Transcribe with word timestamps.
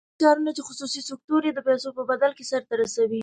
ځینې 0.07 0.19
کارونه 0.23 0.51
چې 0.57 0.61
خصوصي 0.67 1.01
سکتور 1.09 1.41
یې 1.47 1.51
د 1.55 1.59
پیسو 1.67 1.89
په 1.97 2.03
بدل 2.09 2.31
کې 2.37 2.43
سر 2.51 2.61
ته 2.69 2.73
رسوي. 2.81 3.19